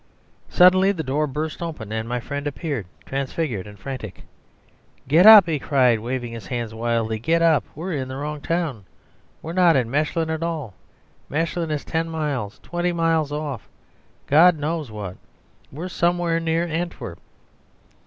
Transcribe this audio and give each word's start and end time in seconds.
Suddenly 0.49 0.91
the 0.93 1.03
door 1.03 1.27
burst 1.27 1.61
open, 1.61 1.91
and 1.91 2.09
my 2.09 2.19
friend 2.19 2.47
appeared, 2.47 2.87
transfigured 3.05 3.67
and 3.67 3.77
frantic. 3.77 4.23
"Get 5.07 5.27
up!" 5.27 5.45
he 5.45 5.59
cried, 5.59 5.99
waving 5.99 6.31
his 6.33 6.47
hands 6.47 6.73
wildly. 6.73 7.19
"Get 7.19 7.43
up! 7.43 7.63
We're 7.75 7.93
in 7.93 8.07
the 8.07 8.15
wrong 8.15 8.41
town! 8.41 8.85
We're 9.43 9.53
not 9.53 9.75
in 9.75 9.91
Mechlin 9.91 10.31
at 10.31 10.41
all. 10.41 10.73
Mechlin 11.29 11.69
is 11.69 11.85
ten 11.85 12.09
miles, 12.09 12.57
twenty 12.63 12.91
miles 12.91 13.31
off 13.31 13.69
God 14.25 14.57
knows 14.57 14.89
what! 14.89 15.17
We're 15.71 15.87
somewhere 15.87 16.39
near 16.39 16.65
Antwerp." 16.65 17.19